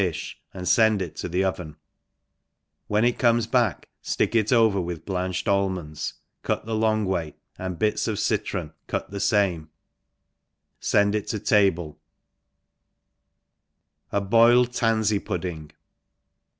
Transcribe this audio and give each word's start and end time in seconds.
{h, 0.03 0.41
and 0.51 0.67
fend 0.67 0.99
it 0.99 1.13
xq 1.17 1.29
the 1.29 1.43
oven} 1.43 1.75
when 2.87 3.05
it 3.05 3.19
comes 3.19 3.45
back 3.45 3.87
ftick 4.03 4.33
it 4.33 4.51
over 4.51 4.81
with 4.81 5.05
blanched 5.05 5.47
almonds 5.47 6.15
cut 6.41 6.65
the 6.65 6.73
long 6.73 7.05
way, 7.05 7.35
and 7.59 7.77
bits 7.77 8.07
of 8.07 8.17
citron 8.17 8.73
cot 8.87 9.11
the 9.11 9.19
iame; 9.19 9.67
fend 10.79 11.13
it 11.13 11.27
to 11.27 11.37
tablei 11.39 11.93
^W^^Tansey 14.11 15.23
Pudding. 15.23 15.69